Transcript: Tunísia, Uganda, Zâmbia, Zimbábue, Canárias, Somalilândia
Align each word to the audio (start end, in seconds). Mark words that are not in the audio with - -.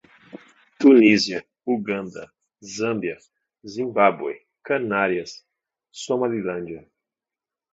Tunísia, 0.79 1.39
Uganda, 1.65 2.27
Zâmbia, 2.73 3.17
Zimbábue, 3.63 4.47
Canárias, 4.63 5.45
Somalilândia 5.91 6.89